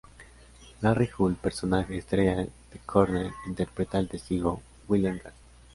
Larry 0.81 1.11
Hull, 1.15 1.35
personaje 1.35 1.95
estrella 1.95 2.41
en 2.41 2.49
"The 2.71 2.79
Corner", 2.87 3.31
interpreta 3.45 3.99
al 3.99 4.07
testigo 4.09 4.59
William 4.87 5.19
Gant. 5.23 5.35